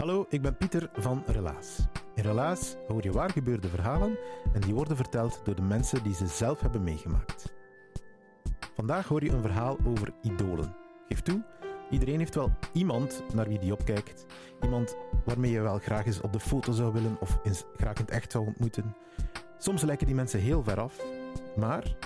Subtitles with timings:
[0.00, 1.78] Hallo, ik ben Pieter van Relaas.
[2.14, 4.18] In Relaas hoor je waar gebeurde verhalen
[4.52, 7.52] en die worden verteld door de mensen die ze zelf hebben meegemaakt.
[8.74, 10.76] Vandaag hoor je een verhaal over idolen.
[11.08, 11.42] Geef toe,
[11.90, 14.26] iedereen heeft wel iemand naar wie die opkijkt.
[14.62, 18.04] Iemand waarmee je wel graag eens op de foto zou willen of eens graag in
[18.04, 18.96] het echt zou ontmoeten.
[19.58, 21.04] Soms lijken die mensen heel ver af,
[21.56, 21.96] maar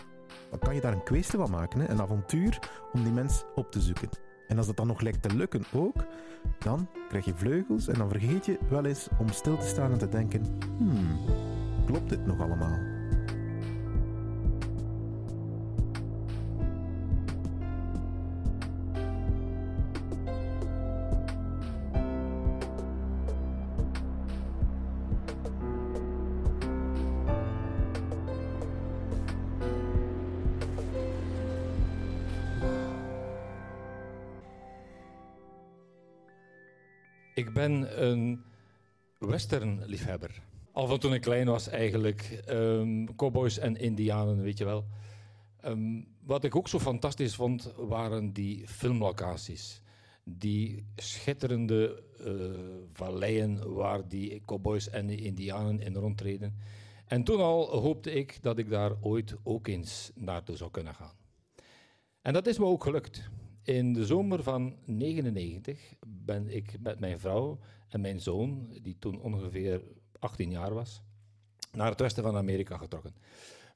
[0.51, 2.59] dan kan je daar een kwestie van maken, een avontuur
[2.92, 4.23] om die mens op te zoeken.
[4.48, 6.05] En als dat dan nog lijkt te lukken ook,
[6.59, 9.98] dan krijg je vleugels en dan vergeet je wel eens om stil te staan en
[9.98, 11.19] te denken: hmm,
[11.87, 12.94] klopt dit nog allemaal?
[37.35, 38.45] Ik ben een
[39.19, 40.43] westernliefhebber.
[40.73, 42.43] Al van toen ik klein was eigenlijk.
[42.47, 44.85] ehm, cowboys en indianen, weet je wel.
[45.61, 49.83] Ehm, wat ik ook zo fantastisch vond, waren die filmlocaties.
[50.25, 52.35] Die schitterende eh,
[52.93, 56.59] valleien waar die cowboys en die indianen in rondtreden.
[57.07, 61.15] En toen al hoopte ik dat ik daar ooit ook eens naartoe zou kunnen gaan.
[62.23, 63.31] En dat is me ook gelukt.
[63.65, 69.21] In de zomer van 99 ben ik met mijn vrouw en mijn zoon, die toen
[69.21, 69.83] ongeveer
[70.19, 71.03] 18 jaar was,
[71.72, 73.15] naar het westen van Amerika getrokken.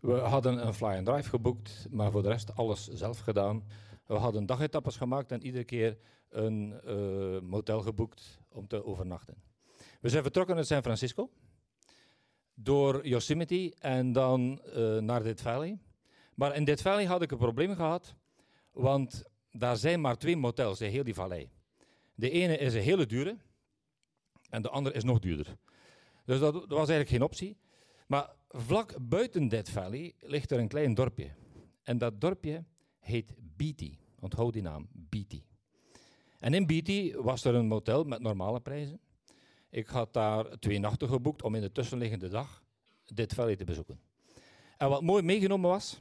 [0.00, 3.64] We hadden een fly and drive geboekt, maar voor de rest alles zelf gedaan.
[4.06, 5.98] We hadden dagetappes gemaakt en iedere keer
[6.28, 9.34] een eh, motel geboekt om te overnachten.
[10.00, 11.30] We zijn vertrokken uit San Francisco,
[12.54, 15.78] door Yosemite en dan eh, naar Death Valley.
[16.34, 18.14] Maar in Death Valley had ik een probleem gehad,
[18.72, 21.50] want daar zijn maar twee motels in heel die vallei.
[22.14, 23.36] De ene is een hele dure
[24.50, 25.56] en de andere is nog duurder.
[26.24, 27.56] Dus dat, was eigenlijk geen optie.
[28.06, 31.30] Maar vlak buiten Death Valley ligt er een klein dorpje.
[31.82, 32.64] En dat dorpje
[32.98, 33.96] heet Beatty.
[34.20, 35.42] Onthoud die naam, Beatty.
[36.38, 39.00] En in Beatty was er een motel met normale prijzen.
[39.70, 42.62] Ik had daar twee nachten geboekt om in de tussenliggende dag
[43.04, 44.00] Death Valley te bezoeken.
[44.76, 46.00] En wat mooi meegenomen was,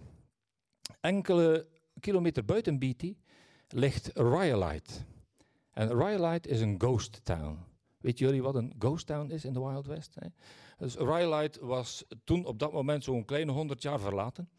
[1.02, 1.68] enkele
[2.00, 3.16] kilometer buiten Beatty
[3.68, 4.94] ligt Rhyolite.
[5.72, 7.66] En Rhyolite is een ghost town.
[7.98, 10.16] Weet jullie wat een ghost town is in de Wild West?
[10.16, 10.28] Hè?
[10.78, 14.50] Dus Rhyolite was toen op dat moment zo'n kleine 100 jaar verlaten.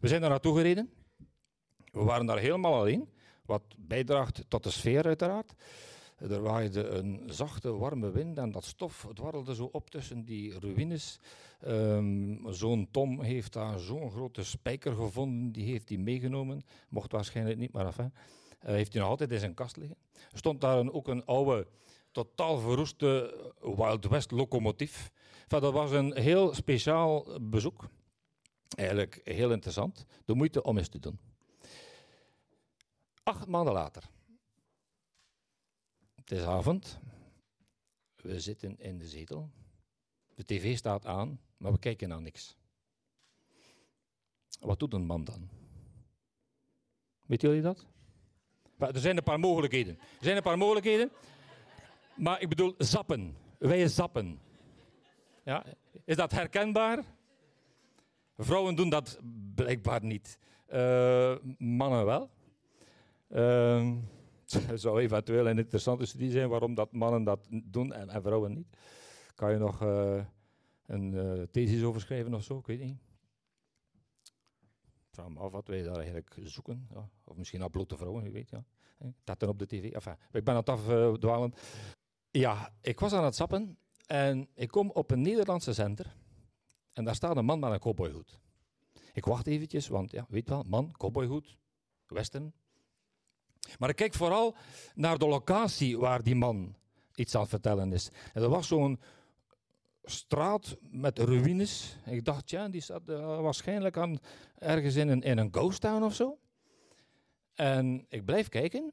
[0.00, 0.90] We zijn daar naartoe gereden.
[1.92, 3.08] We waren daar helemaal alleen,
[3.44, 5.54] wat bijdraagt tot de sfeer uiteraard.
[6.16, 11.20] Er waaide een zachte, warme wind en dat stof dwarrelde zo op tussen die ruïnes.
[11.60, 16.64] Ehm, zo'n Tom heeft daar zo'n grote spijker gevonden, die heeft hij meegenomen.
[16.88, 18.12] Mocht waarschijnlijk niet, maar enfin.
[18.14, 19.96] Uh, heeft hij nog altijd in zijn kast liggen.
[20.32, 21.66] Er stond daar ook een oude,
[22.12, 25.10] totaal verroeste Wild West locomotief.
[25.46, 27.88] Dat was een heel speciaal bezoek.
[28.76, 30.04] Eigenlijk heel interessant.
[30.24, 31.18] De moeite om eens te doen.
[33.22, 34.08] Acht maanden later.
[36.14, 36.98] Het is avond.
[38.16, 39.50] We zitten in de zetel.
[40.34, 42.56] De tv staat aan, maar we kijken naar niks.
[44.60, 45.48] Wat doet een man dan?
[47.26, 47.86] Weten jullie dat?
[48.78, 49.98] Er zijn een paar mogelijkheden.
[49.98, 51.10] Er zijn een paar mogelijkheden.
[52.14, 53.36] Maar ik bedoel, zappen.
[53.58, 54.40] Wij zappen.
[55.44, 55.64] Ja,
[56.04, 57.04] is dat herkenbaar?
[58.36, 59.20] Vrouwen doen dat
[59.54, 60.38] blijkbaar niet.
[60.72, 62.30] Uh, mannen wel.
[63.30, 63.92] Uh,
[64.70, 68.52] het zou eventueel een interessante studie zijn waarom dat mannen dat doen en, en vrouwen
[68.54, 68.76] niet.
[69.34, 70.24] Kan je nog uh,
[70.86, 72.58] een uh, thesis over schrijven of zo?
[72.58, 72.98] Ik weet niet.
[75.26, 76.88] Vraag wat wij daar eigenlijk zoeken.
[77.24, 78.50] Of misschien al blote vrouwen, wie weet.
[78.50, 78.64] Ja.
[79.24, 79.84] Dat dan op de tv.
[80.32, 81.52] Ik ben aan het afdwalen.
[82.30, 86.16] Ja, ik was aan het sappen en ik kom op een Nederlandse zender.
[86.92, 88.38] En daar staat een man met een cowboyhoed.
[89.12, 91.56] Ik wacht eventjes, want ja, weet wel, man, cowboyhoed,
[92.06, 92.52] western.
[93.78, 94.56] Maar ik kijk vooral
[94.94, 96.76] naar de locatie waar die man
[97.14, 98.10] iets aan het vertellen is.
[98.32, 99.00] En er was zo'n
[100.02, 101.96] straat met ruïnes.
[102.04, 104.18] Ik dacht, ja, die zat uh, waarschijnlijk aan,
[104.58, 106.38] ergens in een, in een ghost town of zo.
[107.54, 108.92] En ik blijf kijken.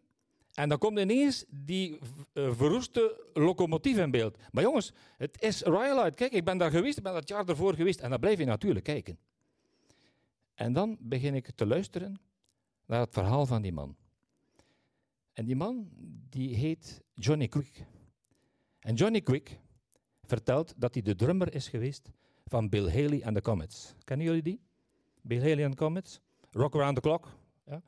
[0.53, 1.99] En dan komt ineens die
[2.33, 4.37] uh, verroeste locomotief in beeld.
[4.51, 6.15] Maar jongens, het is Rhyolite.
[6.15, 7.99] Kijk, ik ben daar geweest, ik ben dat jaar ervoor geweest.
[7.99, 9.17] En dan blijf je natuurlijk kijken.
[10.53, 12.19] En dan begin ik te luisteren
[12.85, 13.95] naar het verhaal van die man.
[15.33, 15.89] En die man,
[16.29, 17.85] die heet Johnny Quick.
[18.79, 19.59] En Johnny Quick
[20.25, 22.09] vertelt dat hij de drummer is geweest
[22.45, 23.95] van Bill Haley and the Comets.
[24.03, 24.59] Kennen jullie die?
[25.21, 26.19] Bill Haley and the Comets?
[26.51, 27.27] Rock Around the Clock.
[27.65, 27.81] Ja.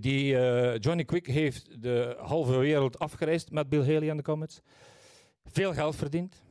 [0.00, 4.60] Die, uh, Johnny Quick heeft de halve wereld afgereisd met Bill Haley and the Comets.
[5.44, 6.42] Veel geld verdiend,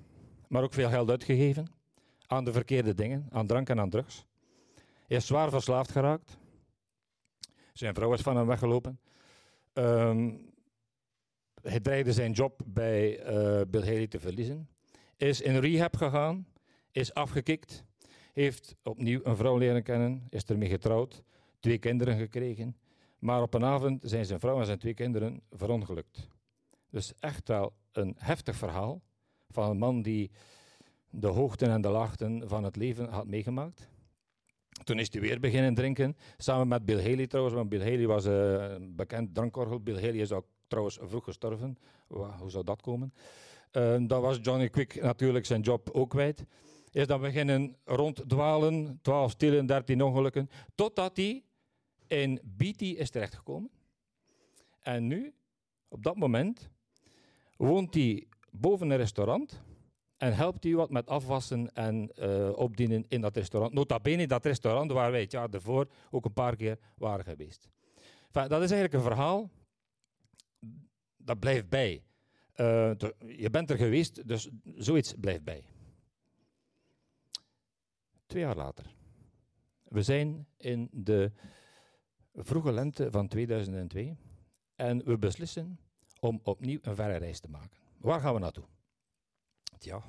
[0.48, 1.68] maar ook veel geld uitgegeven
[2.28, 4.26] aan de verkeerde dingen, aan drank en aan drugs.
[5.08, 6.38] Hij is zwaar verslaafd geraakt.
[7.74, 9.00] Zijn vrouw is van hem weggelopen.
[9.74, 10.51] Um,
[11.62, 14.70] hij dreigde zijn job bij uh, Bill Haley te verliezen.
[15.18, 16.48] Is in rehab gegaan,
[16.92, 17.84] is afgekikt,
[18.34, 21.24] heeft opnieuw een vrouw leren kennen, is ermee getrouwd,
[21.60, 22.78] twee kinderen gekregen.
[23.20, 26.28] Maar op een avond zijn zijn vrouw en zijn twee kinderen verongelukt.
[26.90, 29.02] Dus echt wel een heftig verhaal
[29.50, 30.32] van een man die
[31.10, 33.90] de hoogten en de laagten van het leven had meegemaakt.
[34.84, 38.26] Toen is hij weer beginnen drinken, samen met Bill Haley trouwens, want Bill Haley was
[38.26, 39.80] uh, een bekend drankorgel.
[39.80, 41.78] Bill Haley is ook trouwens vroeg gestorven.
[42.08, 43.14] hoe zou dat komen?
[43.72, 46.46] Uh, dan was Johnny Quick natuurlijk zijn job ook kwijt.
[46.92, 51.44] Is dan beginnen ronddwalen, 12 stilen, 13 ongelukken, totdat hij
[52.08, 53.70] in Beatty is terechtgekomen.
[54.80, 55.34] En nu,
[55.88, 56.70] op dat moment,
[57.58, 59.62] woont hij boven een restaurant
[60.18, 63.74] en helpt hij wat met afwassen en uh, opdienen in dat restaurant.
[63.74, 67.68] Nota bene dat restaurant waar wij het jaar daarvoor ook een paar keer waren geweest.
[68.32, 69.50] Dat is eigenlijk een verhaal
[71.24, 72.04] dat blijft bij.
[72.56, 72.92] Uh,
[73.38, 75.64] je bent er geweest, dus zoiets blijft bij.
[78.26, 78.86] Twee jaar later.
[79.84, 81.32] We zijn in de
[82.34, 84.18] vroege lente van 2002
[84.76, 85.80] en we beslissen
[86.20, 87.80] om opnieuw een verre reis te maken.
[87.98, 88.64] Waar gaan we naartoe?
[89.80, 90.04] Ja,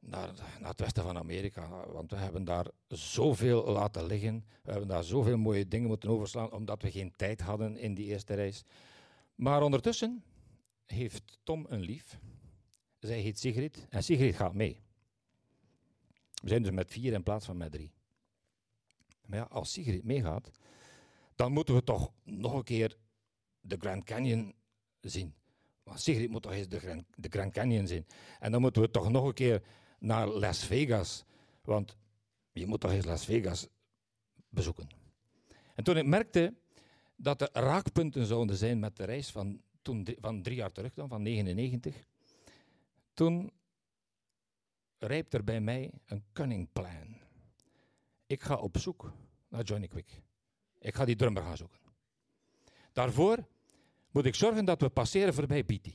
[0.00, 0.28] naar
[0.62, 4.44] het westen van Amerika, want we hebben daar zoveel laten liggen.
[4.62, 8.06] We hebben daar zoveel mooie dingen moeten overslaan, omdat we geen tijd hadden in die
[8.06, 8.64] eerste reis.
[9.38, 10.24] Maar ondertussen
[10.86, 12.18] heeft Tom een lief.
[12.98, 14.80] Zij heet Sigrid en Sigrid gaat mee.
[16.42, 17.92] We zijn dus met vier in plaats van met drie.
[19.26, 20.50] Maar ja, als Sigrid meegaat,
[21.34, 22.96] dan moeten we toch nog een keer
[23.60, 24.54] de Grand Canyon
[25.00, 25.34] zien.
[25.82, 28.06] Want Sigrid moet toch eens de Grand, de Grand Canyon zien.
[28.38, 29.62] En dan moeten we toch nog een keer
[29.98, 31.24] naar Las Vegas.
[31.62, 31.96] Want
[32.52, 33.68] je moet toch eens Las Vegas
[34.48, 34.88] bezoeken.
[35.74, 36.54] En toen ik merkte
[37.20, 41.08] dat er raakpunten zouden zijn met de reis van, toen, van drie jaar terug, dan,
[41.08, 42.04] van 99.
[43.14, 43.50] Toen
[44.98, 47.16] rijpt er bij mij een cunning plan.
[48.26, 49.12] Ik ga op zoek
[49.48, 50.22] naar Johnny Quick.
[50.78, 51.78] Ik ga die drummer gaan zoeken.
[52.92, 53.46] Daarvoor
[54.10, 55.94] moet ik zorgen dat we passeren voorbij Beatty.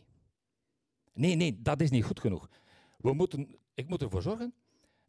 [1.14, 2.50] Nee, nee, dat is niet goed genoeg.
[2.98, 4.54] We moeten, ik moet ervoor zorgen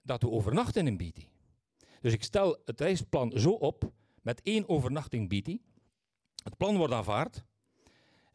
[0.02, 1.26] dat we overnachten in Beatty.
[2.00, 5.60] Dus ik stel het reisplan zo op, met één overnachting Beatty.
[6.44, 7.44] Het plan wordt aanvaard.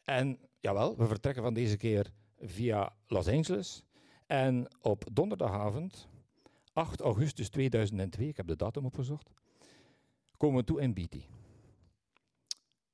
[0.04, 3.84] En jawel, we vertrekken van deze keer via Los Angeles.
[4.26, 6.08] En op donderdagavond,
[6.74, 9.32] 8 augustus 2002, ik heb de datum opgezocht,
[10.38, 11.24] komen we toe in Beatty.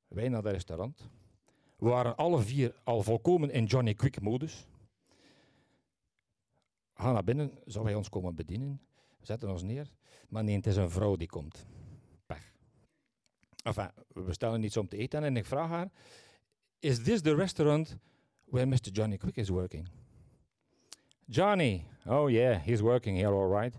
[0.07, 1.09] Wij naar het restaurant.
[1.77, 4.67] We waren alle vier al volkomen in Johnny Quick modus.
[6.93, 8.81] Gaan naar binnen, zou hij ons komen bedienen.
[9.19, 9.91] We zetten ons neer.
[10.29, 11.65] Maar nee, het is een vrouw die komt.
[13.65, 15.91] Enfin, we bestellen iets om te eten en ik vraag haar:
[16.79, 17.97] Is this the restaurant
[18.43, 18.91] where Mr.
[18.91, 19.87] Johnny Quick is working?
[21.25, 23.75] Johnny, oh yeah, he's working here all right.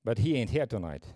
[0.00, 1.14] But he ain't here tonight.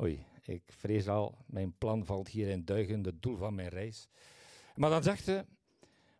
[0.00, 4.08] Oei, ik vrees al, mijn plan valt hier in duigen, het doel van mijn reis.
[4.74, 5.44] Maar dan zegt ze,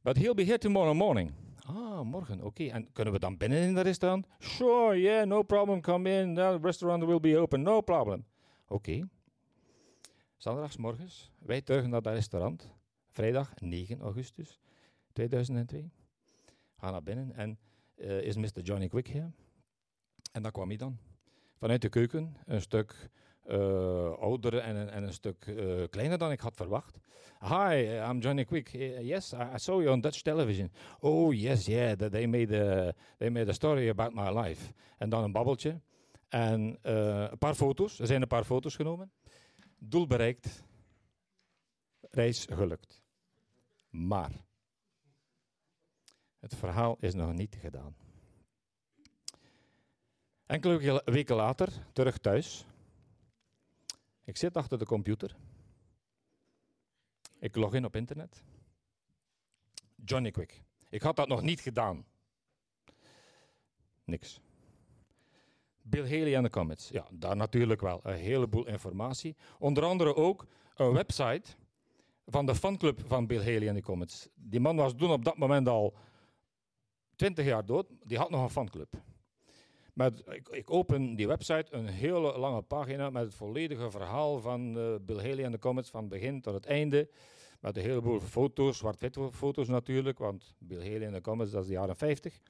[0.03, 1.33] but he'll be here tomorrow morning.
[1.67, 2.65] Ah, morgen, oké.
[2.65, 4.27] En kunnen we dan binnen in het restaurant?
[4.39, 6.35] Sure, yeah, no problem, come in.
[6.35, 8.25] The restaurant will be open, no problem.
[8.69, 9.09] Oké.
[10.45, 12.71] Zondagsmorgens, wij tuigen naar dat restaurant.
[13.09, 14.61] Vrijdag 9 augustus
[15.13, 15.91] 2002.
[16.77, 17.59] Gaan naar binnen en
[17.97, 18.61] uh, is Mr.
[18.63, 19.33] Johnny Quick hier.
[20.33, 20.99] En daar kwam hij dan.
[21.57, 23.11] Vanuit de keuken, een stuk
[23.47, 26.99] uh, ouder en, en, een stuk uh, kleiner dan ik had verwacht.
[27.41, 27.75] Hi,
[28.11, 28.69] I'm Johnny Quick.
[29.01, 30.73] yes, I, I, saw you on Dutch television.
[31.01, 34.73] Oh yes, yeah, they made a, they made a story about my life.
[34.99, 35.81] En dan een babbeltje
[36.29, 38.01] en een paar foto's.
[38.01, 39.11] Er zijn een paar foto's genomen.
[39.89, 40.63] Doel bereikt.
[42.01, 43.03] Reis gelukt.
[43.89, 44.33] Maar
[46.39, 47.97] het verhaal is nog niet gedaan.
[50.47, 52.67] Enkele weken later, terug thuis.
[54.25, 55.37] Ik zit achter de computer.
[57.39, 58.43] Ik log in op internet.
[60.05, 60.63] Johnny Quick.
[60.89, 62.07] Ik had dat nog niet gedaan.
[64.05, 64.41] Niks.
[65.87, 66.89] Bill Haley en de Comets.
[66.89, 69.37] Ja, daar natuurlijk wel een heleboel informatie.
[69.59, 71.51] Onder andere ook een website
[72.27, 74.29] van de fanclub van Bill Haley en de Comets.
[74.35, 75.95] Die man was toen op dat moment al
[77.17, 77.87] 20 jaar dood.
[78.03, 79.03] Die had nog een fanclub.
[79.93, 84.79] Met, ik, ik, open die website, een hele lange pagina met het volledige verhaal van
[84.79, 87.11] uh, Bill Haley en de Comets van begin tot het einde.
[87.61, 91.69] Met een heleboel foto's, zwart-wit foto's natuurlijk, want Bill Haley en de Comets, dat is
[91.69, 92.41] de jaren 50.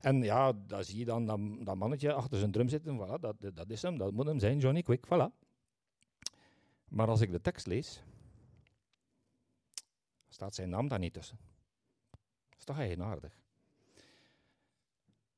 [0.00, 2.98] En ja, daar zie je dan dat, dat mannetje achter zijn drum zitten.
[2.98, 5.44] Voilà, dat, dat is hem, dat moet hem zijn, Johnny Quick, voilà.
[6.88, 8.02] Maar als ik de tekst lees,
[10.28, 11.38] staat zijn naam daar niet tussen.
[12.48, 13.32] Dat is toch eigenaardig.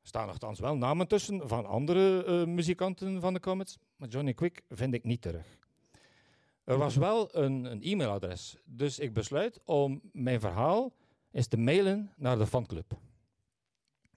[0.01, 4.35] Er staan nogthans wel namen tussen van andere uh, muzikanten van de Comets, maar Johnny
[4.35, 5.59] Quick vind ik niet terug.
[6.65, 10.93] Er was wel een, een e-mailadres, dus ik besluit om mijn verhaal
[11.31, 12.99] eens te mailen naar de fanclub.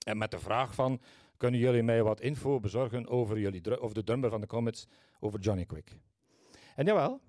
[0.05, 1.01] En met de vraag van,
[1.37, 4.87] kunnen jullie mij wat info bezorgen over, jullie, over de drummer van de Comets,
[5.19, 5.97] over Johnny Quick?
[6.75, 7.21] En jawel,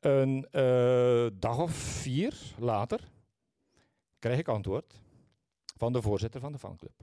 [0.00, 3.00] een uh, dag of vier later
[4.18, 5.00] krijg ik antwoord
[5.76, 7.02] van de voorzitter van de fanclub.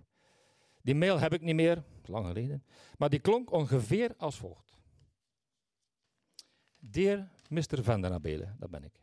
[0.82, 2.64] Die mail heb ik niet meer, lang geleden,
[2.98, 4.82] maar die klonk ongeveer als volgt.
[6.78, 7.84] Dear Mr.
[7.84, 9.00] Van der Abelen, dat ben ik.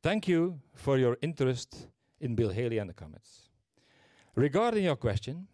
[0.00, 3.47] Thank you for your interest in Bill Haley and the Comets.
[4.38, 5.48] Regarding your question,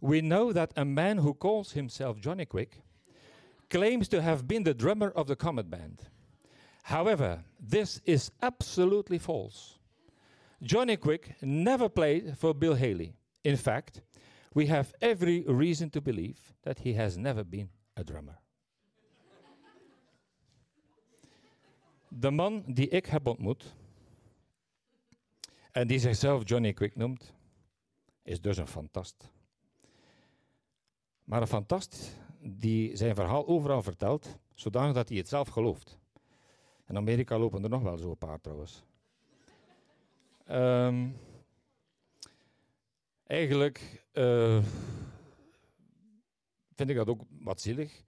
[0.00, 2.80] we know that a man who calls himself Johnny Quick
[3.68, 6.02] claims to have been the drummer of the Comet Band.
[6.84, 9.80] However, this is absolutely false.
[10.62, 13.12] Johnny Quick never played for Bill Haley.
[13.42, 14.02] In fact,
[14.54, 18.38] we have every reason to believe that he has never been a drummer.
[22.08, 23.74] De man die ik heb ontmoet
[25.72, 27.35] en die zichzelf Johnny Quick noemt,
[28.26, 29.30] is dus een fantast.
[31.24, 35.98] Maar een fantast die zijn verhaal overal vertelt, zodanig dat hij het zelf gelooft.
[36.88, 38.84] In Amerika lopen er nog wel zo'n paar trouwens.
[40.50, 41.16] Um,
[43.26, 44.62] eigenlijk uh,
[46.74, 48.04] vind ik dat ook wat zielig.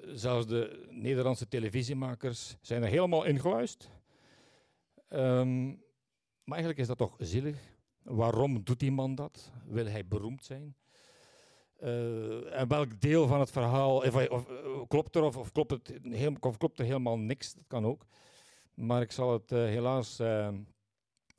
[0.00, 3.90] Zelfs de Nederlandse televisiemakers zijn er helemaal ingeluisterd.
[5.08, 5.66] Um,
[6.44, 7.76] maar eigenlijk is dat toch zielig.
[8.08, 9.52] Waarom doet die man dat?
[9.66, 10.76] Wil hij beroemd zijn?
[11.82, 15.92] Uh, en welk deel van het verhaal, of, uh, klopt er of, klopt het,
[16.40, 17.54] of klopt er helemaal niks?
[17.54, 18.06] Dat kan ook.
[18.74, 20.18] Maar ik zal het uh, helaas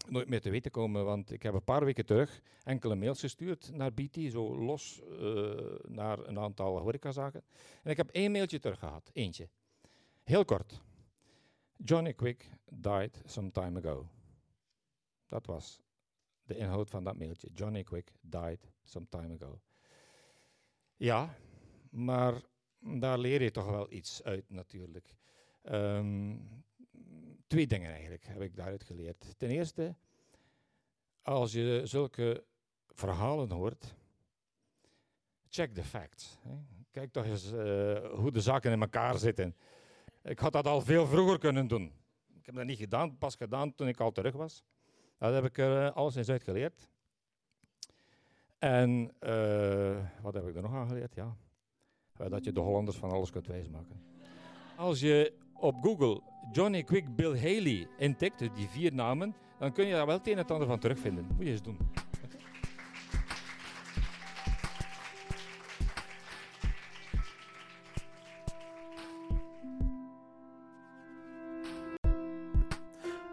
[0.07, 3.71] nooit meer te weten komen, want ik heb een paar weken terug enkele mails gestuurd
[3.73, 5.01] naar BT, zo los
[5.87, 7.43] naar een aantal horecazaken.
[7.83, 9.49] En ik heb één mailtje terug gehad, eentje.
[10.23, 10.81] Heel kort.
[11.75, 14.07] Johnny Quick died some time ago.
[15.27, 15.81] Dat was
[16.49, 17.49] de inhoud van dat mailtje.
[17.53, 19.61] Johnny Quick died some time ago.
[20.95, 21.35] Ja,
[21.89, 22.41] maar
[22.79, 25.15] daar leer je toch wel iets uit natuurlijk.
[25.63, 26.63] Um,
[27.47, 29.33] twee dingen eigenlijk heb ik daaruit geleerd.
[29.37, 29.95] Ten eerste,
[31.21, 32.43] als je zulke
[32.87, 33.95] verhalen hoort,
[35.49, 36.37] check the facts.
[36.41, 36.55] Hè.
[36.91, 39.55] Kijk toch eens uh, hoe de zaken in elkaar zitten.
[40.23, 41.93] Ik had dat al veel vroeger kunnen doen.
[42.37, 44.63] Ik heb dat niet gedaan, pas gedaan toen ik al terug was.
[45.19, 46.87] Dat heb ik er uh, alles eens uit geleerd.
[48.57, 51.15] En uh, wat heb ik er nog aan geleerd?
[51.15, 51.35] Ja,
[52.29, 54.03] dat je de Hollanders van alles kunt wijsmaken.
[54.77, 56.21] Als je op Google
[56.51, 60.37] Johnny Quick Bill Haley intikt, die vier namen, dan kun je daar wel het een
[60.37, 61.27] en ander van terugvinden.
[61.35, 61.77] Moet je eens doen.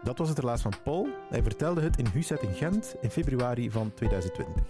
[0.07, 1.07] Dat was het relaas van Paul.
[1.29, 4.63] Hij vertelde het in Huset in Gent in februari van 2020.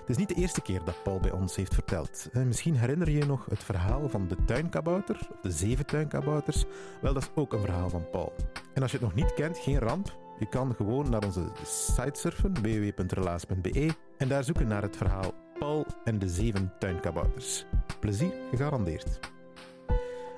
[0.00, 2.28] Het is niet de eerste keer dat Paul bij ons heeft verteld.
[2.32, 6.64] Misschien herinner je je nog het verhaal van de tuinkabouter, of de zeven tuinkabouters.
[7.00, 8.32] Wel, dat is ook een verhaal van Paul.
[8.74, 10.16] En als je het nog niet kent, geen ramp.
[10.38, 15.86] Je kan gewoon naar onze site surfen, www.relaas.be, en daar zoeken naar het verhaal Paul
[16.04, 17.64] en de zeven tuinkabouters.
[18.00, 19.35] Plezier gegarandeerd.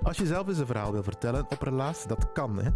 [0.02, 2.58] Als je zelf eens een verhaal wil vertellen op Relaas, dat kan.
[2.58, 2.70] Hè?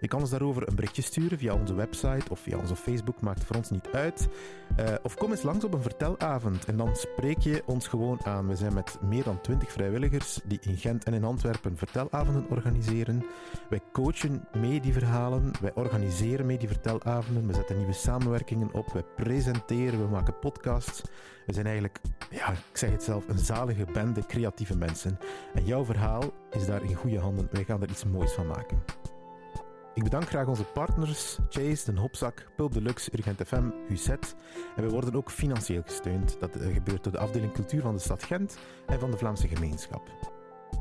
[0.00, 3.44] Je kan ons daarover een berichtje sturen via onze website of via onze Facebook, maakt
[3.44, 4.28] voor ons niet uit.
[4.80, 8.48] Uh, of kom eens langs op een vertelavond en dan spreek je ons gewoon aan.
[8.48, 13.24] We zijn met meer dan 20 vrijwilligers die in Gent en in Antwerpen vertelavonden organiseren.
[13.68, 18.92] Wij coachen mee die verhalen, wij organiseren mee die vertelavonden, we zetten nieuwe samenwerkingen op,
[18.92, 21.02] wij presenteren, we maken podcasts.
[21.46, 25.18] We zijn eigenlijk, ja, ik zeg het zelf, een zalige bende creatieve mensen.
[25.54, 27.48] En jouw verhaal is daar in goede handen.
[27.50, 28.82] Wij gaan er iets moois van maken.
[29.94, 34.08] Ik bedank graag onze partners Chase, Den Hopzak, Pulp Deluxe, Urgent FM, UZ.
[34.08, 36.36] En we worden ook financieel gesteund.
[36.40, 39.48] Dat eh, gebeurt door de afdeling cultuur van de stad Gent en van de Vlaamse
[39.48, 40.35] gemeenschap.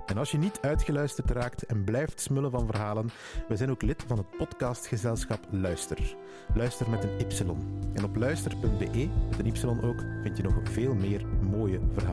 [0.06, 3.10] En als je niet uitgeluisterd raakt en blijft smullen van verhalen,
[3.48, 6.16] we zijn ook lid van het podcastgezelschap Luister.
[6.54, 7.46] Luister met een Y.
[7.94, 12.05] En op luister.be, met een Y ook, vind je nog veel meer mooie verhalen.